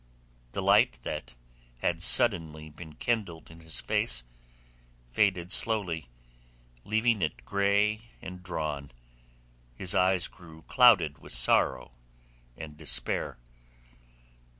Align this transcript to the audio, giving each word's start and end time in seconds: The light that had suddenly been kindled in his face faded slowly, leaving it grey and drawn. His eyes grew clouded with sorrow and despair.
The 0.53 0.63
light 0.63 0.97
that 1.03 1.35
had 1.77 2.01
suddenly 2.01 2.71
been 2.71 2.95
kindled 2.95 3.51
in 3.51 3.59
his 3.59 3.79
face 3.79 4.23
faded 5.11 5.51
slowly, 5.51 6.07
leaving 6.83 7.21
it 7.21 7.45
grey 7.45 8.09
and 8.19 8.41
drawn. 8.41 8.89
His 9.75 9.93
eyes 9.93 10.27
grew 10.27 10.63
clouded 10.63 11.19
with 11.19 11.33
sorrow 11.33 11.91
and 12.57 12.75
despair. 12.75 13.37